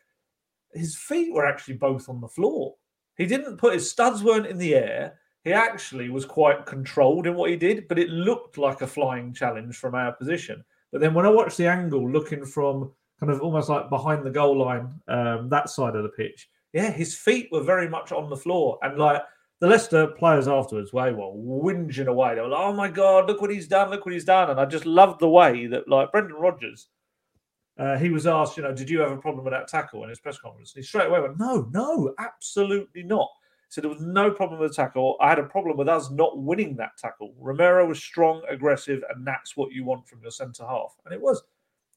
[0.72, 2.74] his feet were actually both on the floor.
[3.16, 5.18] He didn't put his studs weren't in the air.
[5.44, 9.32] He actually was quite controlled in what he did, but it looked like a flying
[9.32, 10.64] challenge from our position.
[10.90, 14.30] But then when I watched the angle looking from kind of almost like behind the
[14.30, 18.30] goal line, um, that side of the pitch, yeah, his feet were very much on
[18.30, 18.78] the floor.
[18.82, 19.22] And like
[19.60, 22.34] the Leicester players afterwards, they were whinging away.
[22.34, 24.50] They were like, oh my God, look what he's done, look what he's done.
[24.50, 26.88] And I just loved the way that, like, Brendan Rodgers,
[27.78, 30.08] uh, he was asked, you know, did you have a problem with that tackle in
[30.08, 30.74] his press conference?
[30.74, 33.28] And he straight away went, no, no, absolutely not.
[33.68, 35.16] So there was no problem with the tackle.
[35.20, 37.34] I had a problem with us not winning that tackle.
[37.36, 40.94] Romero was strong, aggressive, and that's what you want from your centre half.
[41.04, 41.42] And it was.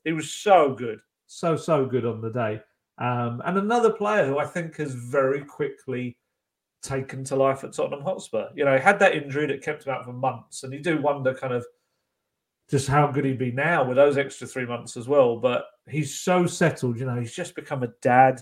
[0.04, 2.62] He was so good, so, so good on the day.
[2.98, 6.18] Um, and another player who I think has very quickly
[6.82, 8.48] taken to life at Tottenham Hotspur.
[8.56, 11.00] You know, he had that injury that kept him out for months, and you do
[11.00, 11.64] wonder kind of
[12.70, 15.38] just how good he'd be now with those extra three months as well.
[15.38, 18.42] But he's so settled, you know, he's just become a dad.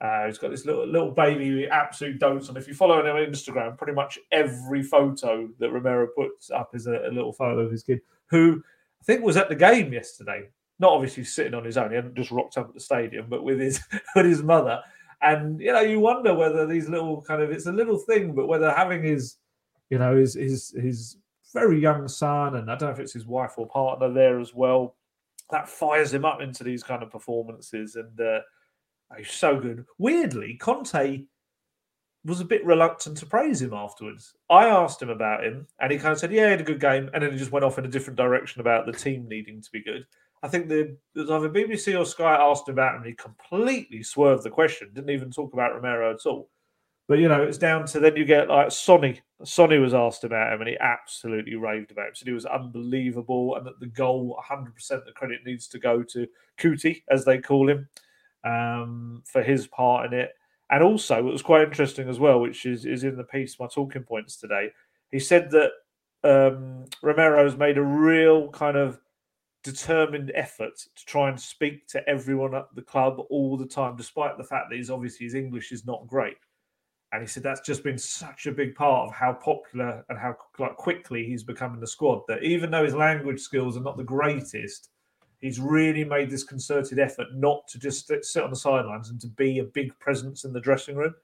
[0.00, 2.56] Uh, he's got this little little baby absolutely dotes on.
[2.56, 6.86] If you follow him on Instagram, pretty much every photo that Romero puts up is
[6.86, 8.62] a, a little photo of his kid, who
[9.00, 10.48] I think was at the game yesterday.
[10.80, 13.44] Not obviously sitting on his own, he hadn't just rocked up at the stadium, but
[13.44, 13.80] with his
[14.16, 14.82] with his mother.
[15.22, 18.48] And you know, you wonder whether these little kind of it's a little thing, but
[18.48, 19.36] whether having his,
[19.88, 21.16] you know, his his his
[21.52, 24.54] very young son, and I don't know if it's his wife or partner there as
[24.54, 24.96] well,
[25.50, 27.96] that fires him up into these kind of performances.
[27.96, 28.40] And uh,
[29.16, 29.84] he's so good.
[29.98, 31.24] Weirdly, Conte
[32.24, 34.34] was a bit reluctant to praise him afterwards.
[34.48, 36.80] I asked him about him, and he kind of said, "Yeah, he had a good
[36.80, 39.60] game," and then he just went off in a different direction about the team needing
[39.60, 40.06] to be good.
[40.42, 44.42] I think the either BBC or Sky asked him about him, and he completely swerved
[44.42, 44.90] the question.
[44.92, 46.50] Didn't even talk about Romero at all.
[47.12, 49.20] But you know, it's down to then you get like Sonny.
[49.44, 52.14] Sonny was asked about him, and he absolutely raved about him.
[52.14, 56.26] Said he was unbelievable, and that the goal, 100% the credit needs to go to
[56.56, 57.86] Cuti, as they call him,
[58.44, 60.30] um, for his part in it.
[60.70, 63.66] And also, it was quite interesting as well, which is is in the piece, my
[63.66, 64.70] talking points today.
[65.10, 65.72] He said that
[66.24, 68.98] um, Romero's made a real kind of
[69.62, 74.38] determined effort to try and speak to everyone at the club all the time, despite
[74.38, 76.38] the fact that he's obviously his English is not great.
[77.12, 80.34] And he said that's just been such a big part of how popular and how
[80.58, 82.22] like, quickly he's become in the squad.
[82.26, 84.88] That even though his language skills are not the greatest,
[85.38, 89.26] he's really made this concerted effort not to just sit on the sidelines and to
[89.26, 91.14] be a big presence in the dressing room.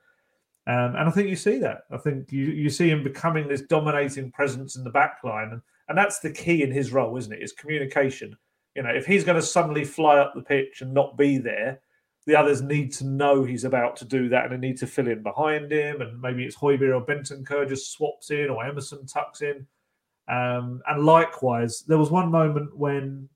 [0.66, 1.84] Um, and I think you see that.
[1.90, 5.52] I think you, you see him becoming this dominating presence in the back line.
[5.52, 7.42] And, and that's the key in his role, isn't it?
[7.42, 8.36] Is communication.
[8.74, 11.80] You know, if he's going to suddenly fly up the pitch and not be there,
[12.28, 15.08] the others need to know he's about to do that and they need to fill
[15.08, 16.02] in behind him.
[16.02, 19.66] And maybe it's Højbjerg or Bentancur just swaps in or Emerson tucks in.
[20.28, 23.30] Um, and likewise, there was one moment when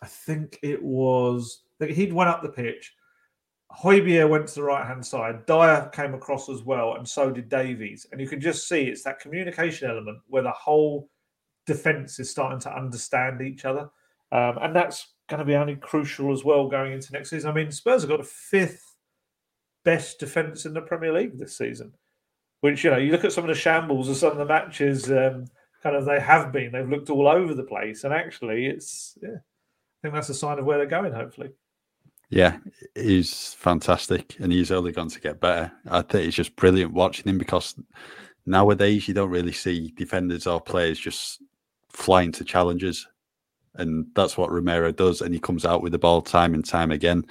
[0.00, 2.94] I think it was he'd went up the pitch.
[3.76, 5.44] Højbjerg went to the right hand side.
[5.46, 8.06] Dier came across as well, and so did Davies.
[8.12, 11.10] And you can just see it's that communication element where the whole
[11.66, 13.90] defense is starting to understand each other.
[14.30, 17.50] Um, and that's going to be only crucial as well going into next season.
[17.50, 18.94] I mean, Spurs have got a fifth
[19.84, 21.92] best defense in the Premier League this season,
[22.60, 25.10] which, you know, you look at some of the shambles of some of the matches,
[25.10, 25.46] um,
[25.82, 28.04] kind of they have been, they've looked all over the place.
[28.04, 31.50] And actually, it's, yeah, I think that's a sign of where they're going, hopefully.
[32.28, 32.58] Yeah,
[32.94, 35.70] he's fantastic and he's only going to get better.
[35.88, 37.76] I think it's just brilliant watching him because
[38.46, 41.42] nowadays you don't really see defenders or players just
[41.90, 43.06] flying to challenges
[43.78, 45.20] and that's what Romero does.
[45.20, 47.24] And he comes out with the ball time and time again.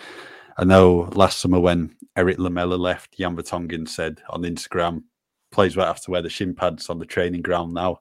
[0.58, 5.03] I know last summer when Erik Lamela left, Jan Vertonghen said on Instagram,
[5.51, 7.99] players won't have to wear the shin pads on the training ground now.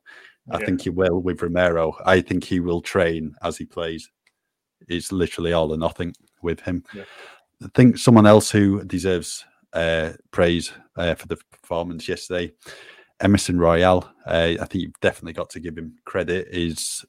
[0.51, 1.97] I think he will with Romero.
[2.05, 4.11] I think he will train as he plays.
[4.89, 6.85] It's literally all or nothing with him.
[6.95, 7.05] Yeah.
[7.63, 12.53] I think someone else who deserves uh, praise uh, for the performance yesterday,
[13.21, 14.07] Emerson Royal.
[14.27, 16.49] Uh, I think you've definitely got to give him credit.
[16.51, 17.05] Is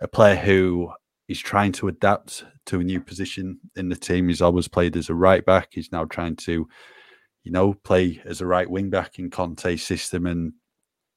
[0.00, 0.90] a player who
[1.28, 4.28] is trying to adapt to a new position in the team.
[4.28, 5.68] He's always played as a right back.
[5.70, 6.66] He's now trying to,
[7.44, 10.52] you know, play as a right wing back in Conte's system, and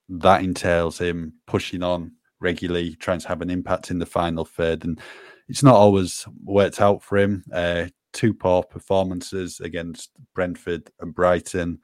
[0.09, 4.83] that entails him pushing on regularly, trying to have an impact in the final third.
[4.83, 4.99] And
[5.47, 7.43] it's not always worked out for him.
[7.51, 11.79] Uh, two poor performances against Brentford and Brighton,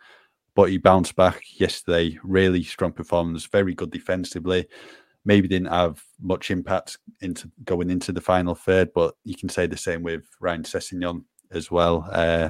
[0.55, 2.19] but he bounced back yesterday.
[2.23, 4.67] Really strong performance, very good defensively
[5.29, 9.67] maybe didn't have much impact into going into the final third, but you can say
[9.67, 12.09] the same with Ryan Sessegnon as well.
[12.11, 12.49] Uh,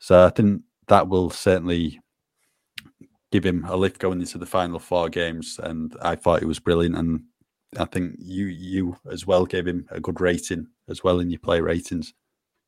[0.00, 2.00] so I think that will certainly
[3.30, 5.60] give him a lift going into the final four games.
[5.62, 7.22] And I thought it was brilliant, and
[7.78, 11.38] I think you you as well gave him a good rating as well in your
[11.38, 12.14] play ratings.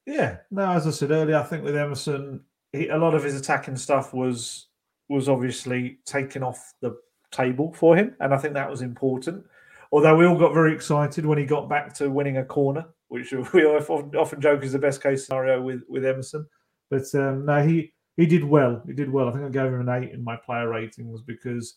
[0.06, 3.34] Yeah, no, as I said earlier, I think with Emerson, he, a lot of his
[3.34, 4.68] attacking stuff was
[5.08, 6.96] was obviously taken off the
[7.34, 9.44] table for him, and I think that was important.
[9.92, 13.32] Although we all got very excited when he got back to winning a corner, which
[13.52, 16.46] we often, joke is the best case scenario with with Emerson.
[16.90, 18.82] But um, no, he he did well.
[18.86, 19.28] He did well.
[19.28, 21.76] I think I gave him an eight in my player ratings because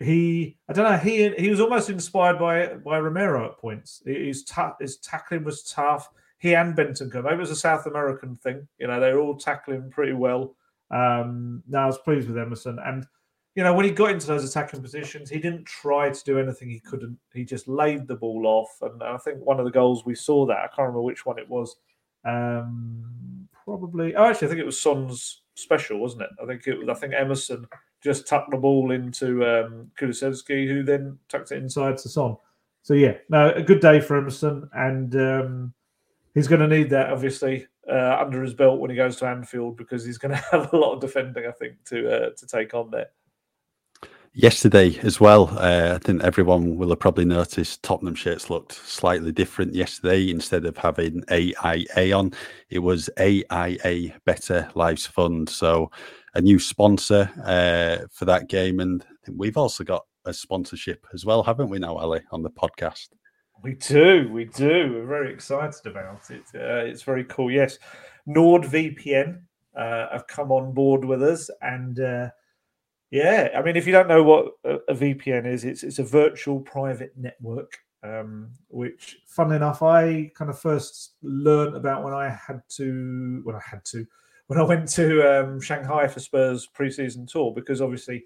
[0.00, 4.02] he I don't know he he was almost inspired by by Romero at points.
[4.04, 6.08] His tough his tackling was tough.
[6.38, 7.22] He and Bentancur.
[7.22, 8.68] Maybe it was a South American thing.
[8.78, 10.56] You know, they were all tackling pretty well.
[10.90, 13.06] Um, now I was pleased with Emerson, and
[13.54, 16.68] you know when he got into those attacking positions, he didn't try to do anything
[16.68, 17.18] he couldn't.
[17.32, 20.46] He just laid the ball off, and I think one of the goals we saw
[20.46, 21.76] that I can't remember which one it was.
[22.24, 24.14] Um, probably.
[24.16, 26.30] Oh, actually, I think it was Son's special, wasn't it?
[26.42, 26.88] I think it was.
[26.88, 27.66] I think Emerson
[28.02, 32.36] just tucked the ball into um, Kulusevski, who then tucked it inside to Son.
[32.82, 35.74] So yeah, no, a good day for Emerson, and um,
[36.34, 39.76] he's going to need that obviously uh, under his belt when he goes to Anfield
[39.76, 42.74] because he's going to have a lot of defending, I think, to uh, to take
[42.74, 43.08] on there.
[44.36, 49.30] Yesterday as well, uh, I think everyone will have probably noticed Tottenham shirts looked slightly
[49.30, 50.28] different yesterday.
[50.28, 52.32] Instead of having AIA on,
[52.68, 55.48] it was AIA Better Lives Fund.
[55.48, 55.88] So
[56.34, 61.44] a new sponsor uh, for that game, and we've also got a sponsorship as well,
[61.44, 63.10] haven't we now, Ali, on the podcast?
[63.62, 64.94] We do, we do.
[64.94, 66.42] We're very excited about it.
[66.52, 67.52] Uh, it's very cool.
[67.52, 67.78] Yes,
[68.28, 69.42] NordVPN
[69.76, 72.30] uh, have come on board with us, and uh,
[73.14, 76.58] yeah, I mean, if you don't know what a, VPN is, it's it's a virtual
[76.58, 77.78] private network.
[78.02, 83.54] Um, which, fun enough, I kind of first learned about when I had to, when
[83.54, 84.04] I had to,
[84.48, 88.24] when I went to um, Shanghai for Spurs preseason tour, because obviously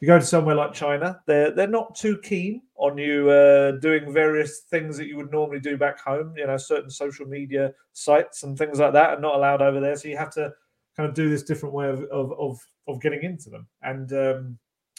[0.00, 4.10] you go to somewhere like China, they're they're not too keen on you uh, doing
[4.10, 6.32] various things that you would normally do back home.
[6.38, 9.96] You know, certain social media sites and things like that are not allowed over there,
[9.96, 10.50] so you have to
[10.96, 12.58] kind of do this different way of of of,
[12.90, 13.66] of getting into them.
[13.82, 14.58] And um,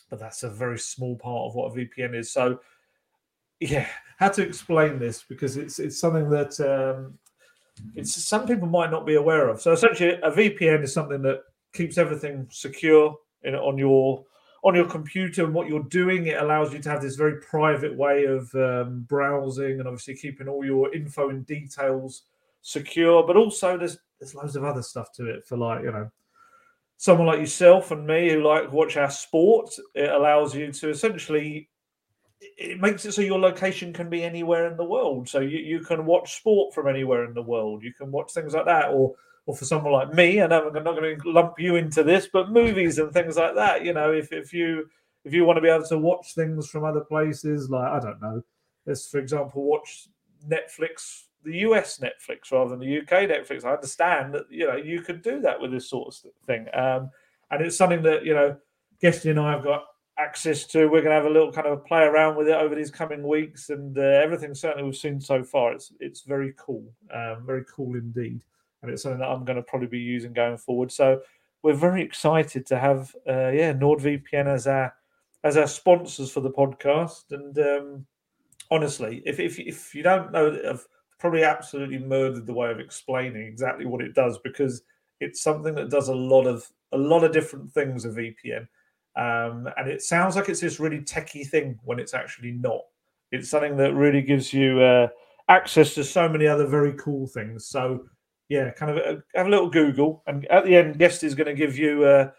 [0.09, 2.31] but that's a very small part of what a VPN is.
[2.31, 2.59] So
[3.59, 7.17] yeah, how to explain this because it's it's something that um,
[7.95, 9.61] it's some people might not be aware of.
[9.61, 11.41] So essentially, a VPN is something that
[11.73, 14.25] keeps everything secure in, on your
[14.63, 16.27] on your computer and what you're doing.
[16.27, 20.47] It allows you to have this very private way of um, browsing and obviously keeping
[20.47, 22.23] all your info and details
[22.61, 23.25] secure.
[23.25, 26.11] But also, there's there's loads of other stuff to it for like you know
[27.01, 29.71] someone like yourself and me who like watch our sport.
[29.95, 31.67] It allows you to essentially
[32.39, 35.27] it makes it so your location can be anywhere in the world.
[35.27, 37.81] So you, you can watch sport from anywhere in the world.
[37.81, 39.15] You can watch things like that, or
[39.47, 42.51] or for someone like me, and I'm not going to lump you into this, but
[42.51, 43.83] movies and things like that.
[43.83, 44.87] You know, if if you
[45.25, 48.21] if you want to be able to watch things from other places, like I don't
[48.21, 48.43] know,
[48.85, 50.07] let's for example watch
[50.47, 53.65] Netflix, the US Netflix rather than the UK Netflix.
[53.65, 57.09] I understand that you know you could do that with this sort of thing, um,
[57.49, 58.57] and it's something that you know,
[59.01, 59.85] Guesty and I have got
[60.17, 60.85] access to.
[60.85, 63.27] We're going to have a little kind of play around with it over these coming
[63.27, 67.65] weeks, and uh, everything certainly we've seen so far, it's it's very cool, um, very
[67.73, 68.43] cool indeed,
[68.81, 70.91] and it's something that I'm going to probably be using going forward.
[70.91, 71.21] So
[71.63, 74.93] we're very excited to have uh, yeah NordVPN as our
[75.43, 78.05] as our sponsors for the podcast, and um,
[78.69, 80.87] honestly, if, if if you don't know, I've
[81.21, 84.81] probably absolutely murdered the way of explaining exactly what it does because
[85.21, 88.03] it's something that does a lot of a lot of different things.
[88.03, 88.67] A VPN
[89.15, 92.81] um, and it sounds like it's this really techie thing when it's actually not.
[93.31, 95.07] It's something that really gives you uh,
[95.49, 97.67] access to so many other very cool things.
[97.67, 98.05] So,
[98.47, 101.35] yeah, kind of a, uh, have a little Google, and at the end, Guest is
[101.35, 102.31] going to give you uh,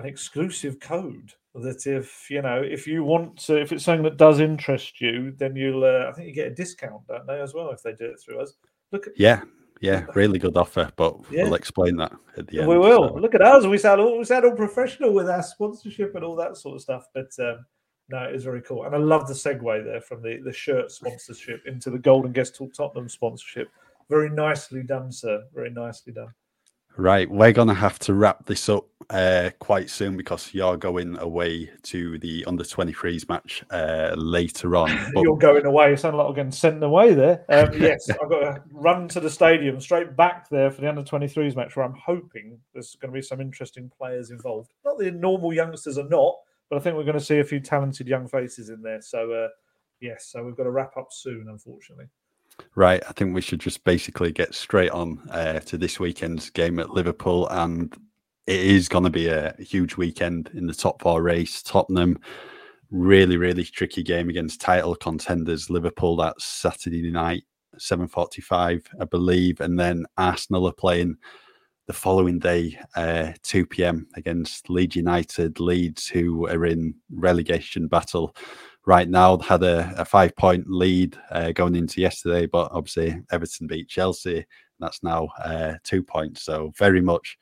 [0.00, 4.16] an exclusive code that if you know if you want to, if it's something that
[4.16, 7.54] does interest you, then you'll uh, I think you get a discount, don't they, as
[7.54, 8.54] well if they do it through us.
[8.92, 9.42] Look, at, yeah,
[9.80, 11.44] yeah, really good offer, but yeah.
[11.44, 12.68] we'll explain that at the end.
[12.68, 13.08] We will.
[13.08, 13.14] So.
[13.14, 13.66] Look at us.
[13.66, 16.82] We sound all we sound all professional with our sponsorship and all that sort of
[16.82, 17.06] stuff.
[17.14, 17.64] But um,
[18.08, 18.84] no, it's very cool.
[18.84, 22.34] And I love the segue there from the, the shirt sponsorship into the Gold and
[22.34, 23.68] Guest Talk Tottenham sponsorship.
[24.08, 25.44] Very nicely done, sir.
[25.54, 26.32] Very nicely done.
[26.96, 31.70] Right, we're gonna have to wrap this up uh, quite soon because you're going away
[31.82, 34.88] to the under 23s match uh, later on.
[35.14, 35.22] But...
[35.22, 35.90] you're going away.
[35.90, 37.44] You sound like I'm getting sent away there.
[37.48, 41.02] Um, yes, I've got to run to the stadium straight back there for the under
[41.02, 44.72] 23s match where I'm hoping there's going to be some interesting players involved.
[44.84, 46.34] Not the normal youngsters are not,
[46.68, 49.00] but I think we're going to see a few talented young faces in there.
[49.00, 49.48] So, uh,
[50.00, 52.06] yes, so we've got to wrap up soon, unfortunately.
[52.74, 56.78] Right, I think we should just basically get straight on uh, to this weekend's game
[56.78, 57.92] at Liverpool, and
[58.46, 61.62] it is going to be a huge weekend in the top four race.
[61.62, 62.18] Tottenham,
[62.90, 66.16] really, really tricky game against title contenders Liverpool.
[66.16, 67.44] That's Saturday night,
[67.78, 71.16] seven forty-five, I believe, and then Arsenal are playing
[71.88, 74.06] the following day, uh, 2 p.m.
[74.14, 78.36] against Leeds United, Leeds, who are in relegation battle
[78.86, 83.66] right now had a, a five point lead uh, going into yesterday, but obviously Everton
[83.66, 84.46] beat Chelsea.
[84.80, 86.42] That's now uh, two points.
[86.42, 87.36] So very much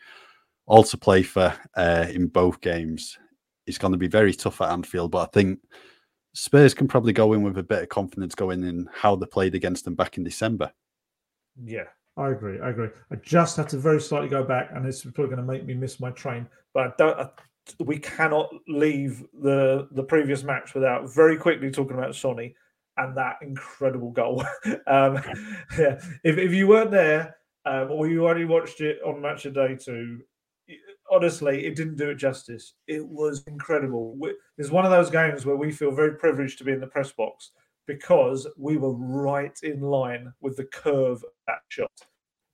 [0.67, 3.19] all to play for uh, in both games.
[3.67, 5.61] It's going to be very tough at Anfield, but I think
[6.35, 9.55] Spurs can probably go in with a bit of confidence going in how they played
[9.55, 10.71] against them back in December.
[11.65, 11.85] Yeah,
[12.17, 12.61] I agree.
[12.61, 12.89] I agree.
[13.11, 15.75] I just have to very slightly go back, and it's probably going to make me
[15.75, 16.47] miss my train.
[16.75, 17.19] But I don't.
[17.19, 17.29] I,
[17.81, 22.55] we cannot leave the the previous match without very quickly talking about Sonny
[22.97, 24.45] and that incredible goal.
[24.87, 25.17] um,
[25.79, 29.55] yeah, if, if you weren't there um, or you only watched it on Match of
[29.55, 30.21] Day two,
[31.11, 32.75] honestly, it didn't do it justice.
[32.87, 34.19] It was incredible.
[34.59, 37.13] It's one of those games where we feel very privileged to be in the press
[37.13, 37.51] box
[37.87, 41.93] because we were right in line with the curve of that shot.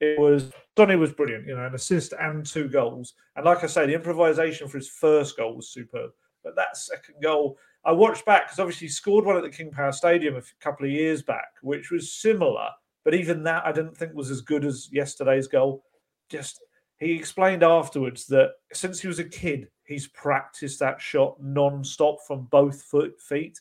[0.03, 3.15] It was Sonny was brilliant, you know, an assist and two goals.
[3.37, 6.11] And like I say, the improvisation for his first goal was superb.
[6.43, 9.71] But that second goal, I watched back because obviously he scored one at the King
[9.71, 12.69] Power Stadium a couple of years back, which was similar,
[13.05, 15.85] but even that I didn't think was as good as yesterday's goal.
[16.29, 16.61] Just
[16.99, 22.49] he explained afterwards that since he was a kid, he's practiced that shot non-stop from
[22.51, 23.61] both foot feet.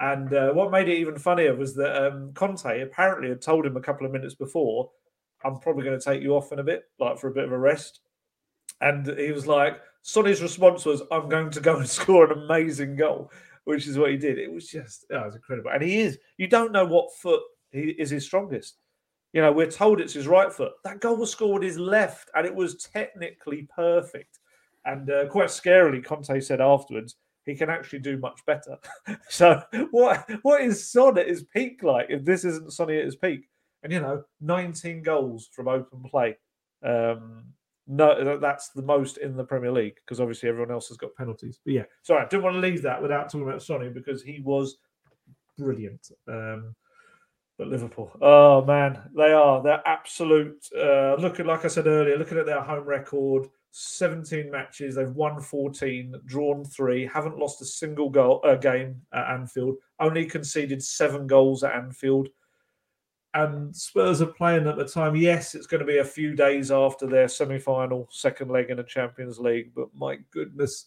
[0.00, 3.76] And uh, what made it even funnier was that um, Conte apparently had told him
[3.76, 4.90] a couple of minutes before,
[5.44, 7.52] "I'm probably going to take you off in a bit, like for a bit of
[7.52, 8.00] a rest."
[8.80, 12.96] And he was like, Sonny's response was, "I'm going to go and score an amazing
[12.96, 13.30] goal."
[13.64, 14.38] which is what he did.
[14.38, 15.70] It was just, oh, it was incredible.
[15.72, 17.42] And he is, you don't know what foot
[17.72, 18.78] he is his strongest.
[19.32, 20.72] You know, we're told it's his right foot.
[20.84, 24.38] That goal was scored with his left, and it was technically perfect.
[24.84, 28.76] And uh, quite scarily, Conte said afterwards, he can actually do much better.
[29.28, 33.16] so, what what is Son at his peak like if this isn't Sonny at his
[33.16, 33.48] peak?
[33.84, 36.36] And you know, 19 goals from open play.
[36.82, 37.44] Um,
[37.86, 41.60] no, that's the most in the Premier League because obviously everyone else has got penalties.
[41.64, 44.40] But yeah, sorry, I didn't want to leave that without talking about Sonny because he
[44.42, 44.78] was
[45.58, 46.10] brilliant.
[46.26, 46.74] Um,
[47.58, 50.66] but Liverpool, oh man, they are they're absolute.
[50.76, 55.40] Uh, looking like I said earlier, looking at their home record, 17 matches, they've won
[55.40, 61.26] 14, drawn three, haven't lost a single goal uh, game at Anfield, only conceded seven
[61.26, 62.28] goals at Anfield
[63.34, 65.16] and Spurs are playing at the time.
[65.16, 68.84] Yes, it's going to be a few days after their semi-final, second leg in the
[68.84, 70.86] Champions League, but my goodness,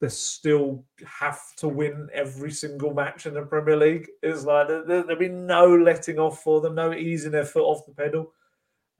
[0.00, 4.08] they still have to win every single match in the Premier League.
[4.22, 7.84] It's like there, will be no letting off for them, no easing their foot off
[7.84, 8.32] the pedal.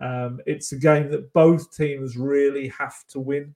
[0.01, 3.55] Um, it's a game that both teams really have to win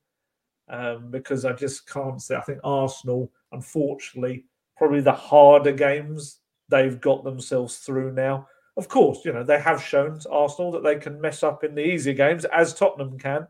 [0.68, 2.36] um, because I just can't say.
[2.36, 4.44] I think Arsenal, unfortunately,
[4.76, 8.46] probably the harder games they've got themselves through now
[8.76, 11.84] of course, you know, they have shown Arsenal that they can mess up in the
[11.84, 13.46] easier games, as Tottenham can.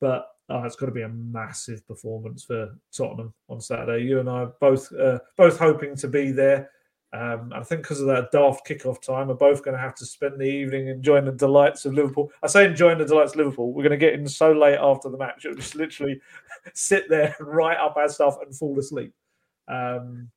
[0.00, 4.04] But oh, it's got to be a massive performance for Tottenham on Saturday.
[4.04, 6.70] You and I are both uh, both hoping to be there.
[7.12, 10.06] Um, I think because of that daft kickoff time, we're both going to have to
[10.06, 12.30] spend the evening enjoying the delights of Liverpool.
[12.42, 13.72] I say enjoying the delights of Liverpool.
[13.72, 16.20] We're going to get in so late after the match, it'll just literally
[16.74, 19.12] sit there and write up our stuff and fall asleep.
[19.66, 20.30] Um,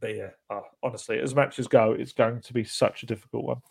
[0.00, 3.62] but yeah, uh, honestly, as matches go, it's going to be such a difficult one.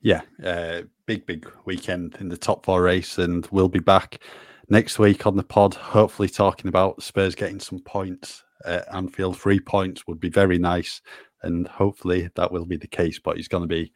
[0.00, 4.22] Yeah, uh, big, big weekend in the top four race, and we'll be back
[4.68, 9.38] next week on the pod, hopefully talking about Spurs getting some points at Anfield.
[9.38, 11.02] Three points would be very nice,
[11.42, 13.18] and hopefully that will be the case.
[13.18, 13.92] But it's going to be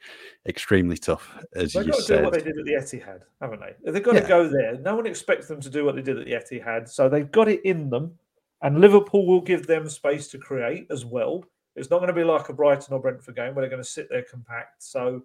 [0.47, 2.19] extremely tough, as They've you got to said.
[2.19, 3.91] do what they did at the Etihad, haven't they?
[3.91, 4.21] They've got yeah.
[4.21, 4.79] to go there.
[4.79, 7.49] No one expects them to do what they did at the Etihad, so they've got
[7.49, 8.19] it in them.
[8.63, 11.45] And Liverpool will give them space to create as well.
[11.75, 13.89] It's not going to be like a Brighton or Brentford game where they're going to
[13.89, 14.83] sit there compact.
[14.83, 15.23] So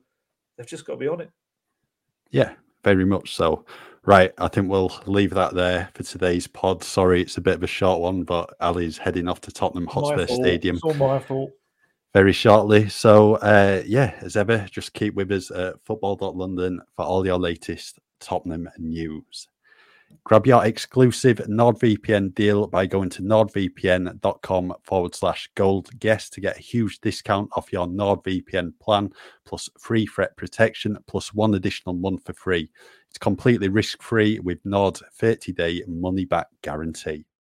[0.57, 1.31] they've just got to be on it.
[2.29, 2.53] Yeah,
[2.83, 3.65] very much so.
[4.03, 6.83] Right, I think we'll leave that there for today's pod.
[6.83, 10.25] Sorry, it's a bit of a short one, but Ali's heading off to Tottenham Hotspur
[10.25, 10.77] Stadium.
[10.77, 11.51] It's all my fault.
[12.13, 12.89] Very shortly.
[12.89, 17.99] So, uh, yeah, as ever, just keep with us at football.london for all your latest
[18.19, 19.47] Tottenham news.
[20.23, 26.57] Grab your exclusive NordVPN deal by going to nordvpn.com forward slash gold guest to get
[26.57, 29.11] a huge discount off your NordVPN plan,
[29.45, 32.69] plus free threat protection, plus one additional month for free.
[33.09, 37.25] It's completely risk free with Nord's 30 day money back guarantee.